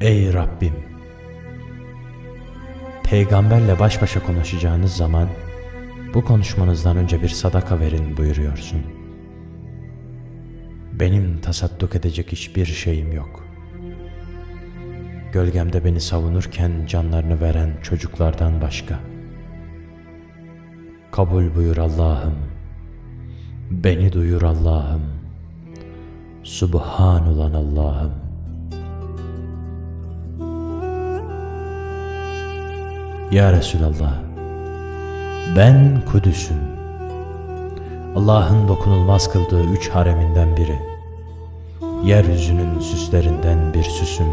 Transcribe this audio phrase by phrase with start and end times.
[0.00, 0.74] Ey Rabbim!
[3.04, 5.28] Peygamberle baş başa konuşacağınız zaman
[6.14, 8.82] bu konuşmanızdan önce bir sadaka verin buyuruyorsun.
[10.92, 13.44] Benim tasadduk edecek hiçbir şeyim yok.
[15.32, 19.00] Gölgemde beni savunurken canlarını veren çocuklardan başka.
[21.10, 22.34] Kabul buyur Allah'ım.
[23.70, 25.02] Beni duyur Allah'ım.
[26.42, 28.27] Subhan olan Allah'ım.
[33.32, 34.14] Ya Resulallah,
[35.56, 36.56] ben Kudüs'üm.
[38.16, 40.78] Allah'ın dokunulmaz kıldığı üç hareminden biri.
[42.04, 44.26] Yeryüzünün süslerinden bir süsüm.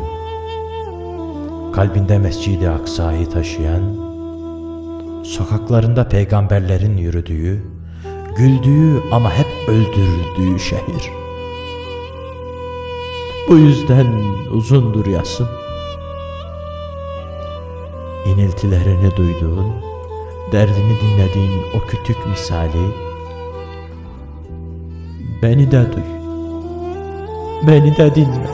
[1.73, 3.83] Kalbinde Mescid-i Aksa'yı taşıyan,
[5.23, 7.63] sokaklarında peygamberlerin yürüdüğü,
[8.37, 11.11] güldüğü ama hep öldürüldüğü şehir.
[13.49, 14.07] Bu yüzden
[14.51, 15.64] uzundur yasım.
[18.25, 19.73] İniltilerini duyduğun,
[20.51, 22.91] derdini dinlediğin o kütük misali,
[25.43, 26.03] beni de duy,
[27.67, 28.49] beni de dinle.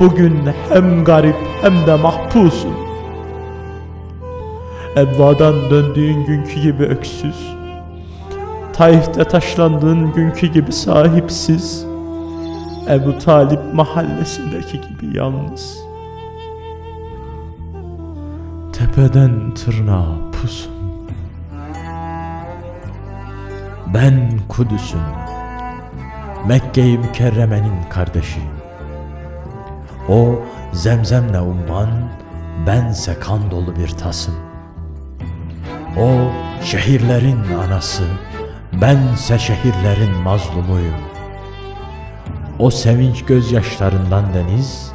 [0.00, 2.74] Bugün hem garip hem de mahpusun.
[4.96, 7.56] Evvadan döndüğün günkü gibi öksüz,
[8.72, 11.86] Taif'te taşlandığın günkü gibi sahipsiz,
[12.88, 15.87] Ebu Talip mahallesindeki gibi yalnız.
[18.98, 20.72] Tepeden tırnağa pusun.
[23.94, 25.00] Ben Kudüs'üm.
[26.46, 28.48] Mekke-i Mükerreme'nin kardeşiyim.
[30.08, 31.88] O zemzemle umman,
[32.66, 34.34] bense kan dolu bir tasım.
[35.98, 36.10] O
[36.64, 38.04] şehirlerin anası,
[38.72, 41.00] bense şehirlerin mazlumuyum.
[42.58, 44.92] O sevinç gözyaşlarından deniz,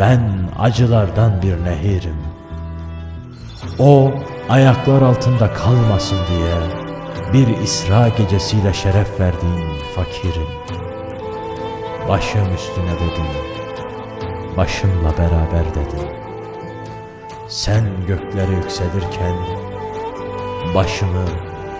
[0.00, 0.20] ben
[0.58, 2.37] acılardan bir nehirim.
[3.78, 4.12] O
[4.48, 6.54] ayaklar altında kalmasın diye
[7.32, 10.48] bir İsra gecesiyle şeref verdiğin fakirim.
[12.08, 13.26] Başım üstüne dedim,
[14.56, 16.08] başımla beraber dedim.
[17.48, 19.36] Sen göklere yükselirken
[20.74, 21.24] başımı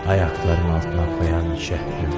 [0.09, 2.13] ayakların altına koyan şehrim.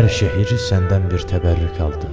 [0.00, 2.06] Her şehir senden bir teberrük aldı.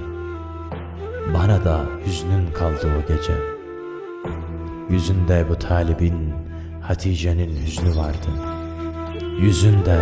[1.34, 3.32] Bana da hüznün kaldı o gece.
[4.90, 6.34] Yüzünde bu talibin,
[6.80, 8.28] Hatice'nin hüznü vardı.
[9.40, 9.98] Yüzünde,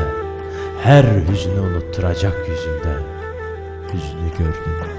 [0.82, 2.96] her hüznü unutturacak yüzünde,
[3.92, 4.90] hüznü gördüm.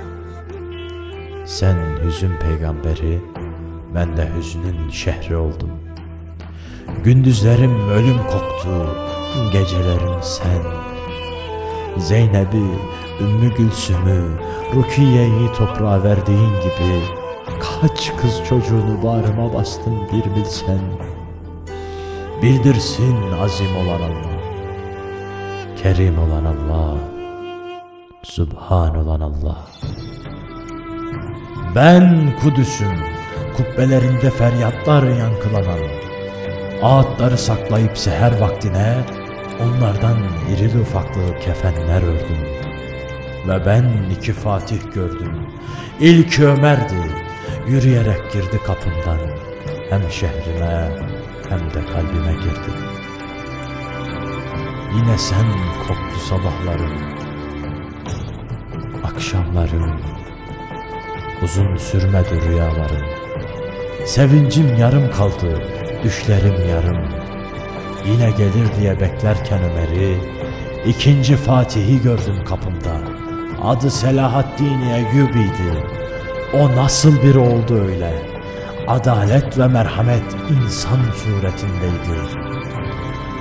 [1.46, 3.20] Sen hüzün peygamberi,
[3.96, 5.72] ben de hüznün şehri oldum.
[7.04, 8.96] Gündüzlerim ölüm koktu,
[9.54, 10.87] gecelerim sen.
[12.00, 12.64] Zeynep'i,
[13.22, 14.24] Ümmü Gülsüm'ü,
[14.76, 17.02] Rukiye'yi toprağa verdiğin gibi
[17.60, 20.80] kaç kız çocuğunu bağrıma bastın bir bilsen.
[22.42, 24.42] Bildirsin azim olan Allah,
[25.84, 26.98] kerim olan Allah,
[28.24, 29.58] subhan olan Allah.
[31.76, 32.98] Ben Kudüs'üm,
[33.58, 35.80] kubbelerinde feryatlar yankılanan,
[36.84, 38.98] ağıtları saklayıp seher vaktine
[39.62, 40.18] Onlardan
[40.52, 42.38] irili ufaklı kefenler ördüm.
[43.48, 45.32] Ve ben iki Fatih gördüm.
[46.00, 47.28] İlk Ömer'di.
[47.68, 49.20] Yürüyerek girdi kapımdan.
[49.90, 50.90] Hem şehrime
[51.50, 52.72] hem de kalbime girdi.
[54.96, 55.46] Yine sen
[55.88, 56.92] koktu sabahlarım.
[59.04, 60.02] Akşamlarım.
[61.44, 63.06] Uzun sürmedi rüyalarım.
[64.06, 65.62] Sevincim yarım kaldı.
[66.04, 67.27] Düşlerim yarım.
[68.12, 70.18] Yine gelir diye beklerken Ömer'i
[70.86, 72.98] ikinci Fatih'i gördüm kapımda.
[73.64, 75.88] Adı Selahaddin Eyyubi'ydi.
[76.54, 78.14] O nasıl biri oldu öyle?
[78.88, 82.20] Adalet ve merhamet insan suretindeydi.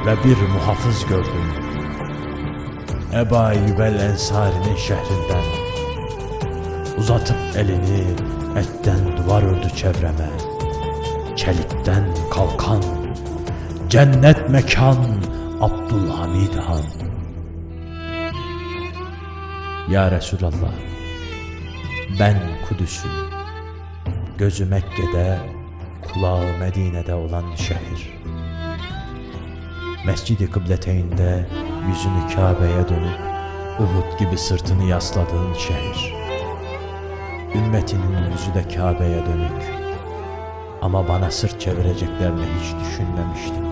[0.07, 1.47] Ve bir muhafız gördüm.
[3.15, 5.45] Eba Eyyubel Ensari'nin şehrinden.
[6.99, 8.05] Uzatıp elini
[8.57, 10.31] etten duvar ördü çevreme.
[11.37, 13.06] Çelikten kalkan
[13.91, 14.97] Cennet mekan
[15.61, 16.83] Abdülhamid Han.
[19.91, 20.73] Ya Resulallah
[22.21, 22.37] Ben
[22.69, 23.11] Kudüs'üm.
[24.39, 25.39] Gözü Mekke'de
[26.03, 28.13] Kulağı Medine'de olan şehir.
[30.07, 31.47] Mescid-i Kıbleteyn'de
[31.89, 33.21] Yüzünü Kabe'ye dönüp
[33.81, 36.15] Uhud gibi sırtını yasladığın şehir.
[37.55, 39.63] Ümmetinin yüzü de Kabe'ye dönük.
[40.83, 43.66] Ama bana sırt çevireceklerini hiç düşünmemiştim.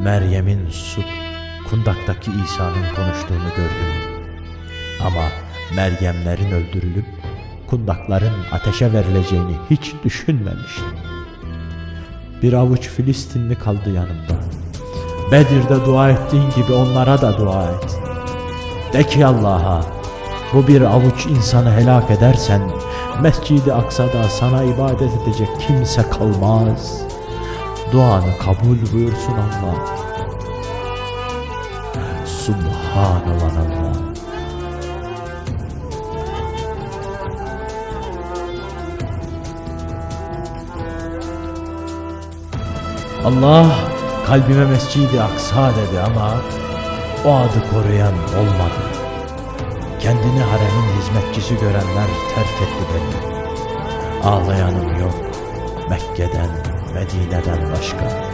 [0.00, 1.04] Meryem'in susup
[1.70, 4.20] kundaktaki İsa'nın konuştuğunu gördüm.
[5.00, 5.22] Ama
[5.76, 7.04] Meryemlerin öldürülüp
[7.70, 10.84] kundakların ateşe verileceğini hiç düşünmemiştim.
[12.42, 14.44] Bir avuç Filistinli kaldı yanımda.
[15.32, 17.98] Bedir'de dua ettiğin gibi onlara da dua et.
[18.92, 19.84] De ki Allah'a
[20.52, 22.62] bu bir avuç insanı helak edersen
[23.22, 27.09] Mescid-i Aksa'da sana ibadet edecek kimse kalmaz.
[27.92, 29.86] Duanı kabul buyursun Allah.
[32.26, 34.10] Subhanallah Allah.
[43.24, 43.66] Allah
[44.26, 46.34] kalbime Mescid-i Aksa dedi ama
[47.24, 48.82] o adı koruyan olmadı.
[50.00, 53.30] Kendini haremin hizmetçisi görenler terk etti beni.
[54.24, 55.14] Ağlayanım yok
[55.90, 58.30] Mekke'den, Medine'den başka.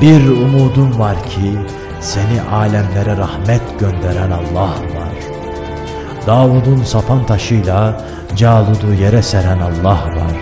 [0.00, 1.58] Bir umudum var ki
[2.00, 5.16] seni alemlere rahmet gönderen Allah var.
[6.26, 8.00] Davud'un sapan taşıyla
[8.36, 10.36] Calud'u yere seren Allah var.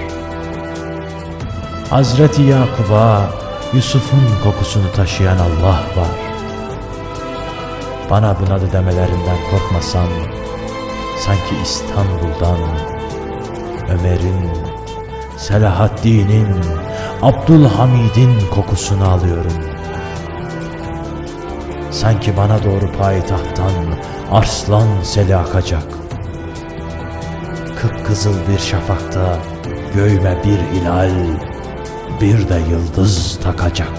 [1.90, 3.30] Hazreti Yakub'a
[3.74, 6.16] Yusuf'un kokusunu taşıyan Allah var.
[8.10, 10.08] Bana bunadı demelerinden korkmasam,
[11.18, 12.58] sanki İstanbul'dan
[13.88, 14.50] Ömer'in,
[15.36, 16.48] Selahaddin'in,
[17.22, 19.52] Abdülhamid'in kokusunu alıyorum.
[21.90, 23.72] Sanki bana doğru payitahttan
[24.30, 25.86] arslan seli akacak.
[27.76, 29.38] Kıpkızıl bir şafakta
[29.94, 31.40] göğüme bir hilal,
[32.20, 33.92] bir de yıldız takacak.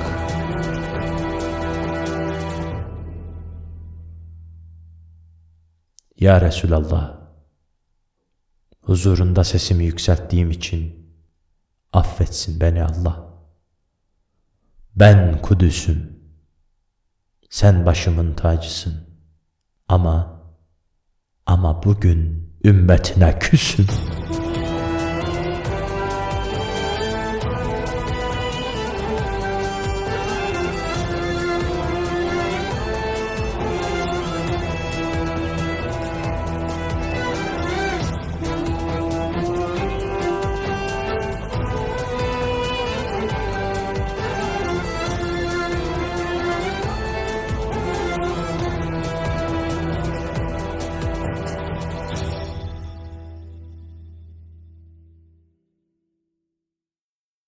[6.19, 7.17] Ya Resulallah,
[8.81, 11.04] huzurunda sesimi yükselttiğim için
[11.95, 13.25] affetsin beni Allah.
[14.95, 16.19] Ben Kudüs'üm,
[17.49, 19.09] sen başımın tacısın
[19.87, 20.41] ama
[21.45, 23.87] ama bugün ümmetine küsüm.